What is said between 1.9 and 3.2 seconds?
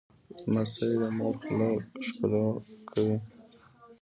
ښکوله کوي.